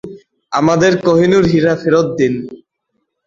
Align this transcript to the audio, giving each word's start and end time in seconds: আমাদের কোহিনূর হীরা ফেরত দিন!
আমাদের 0.51 0.91
কোহিনূর 1.05 1.43
হীরা 1.51 1.73
ফেরত 1.81 2.07
দিন! 2.19 2.33